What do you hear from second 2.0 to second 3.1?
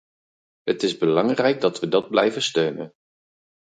blijven steunen.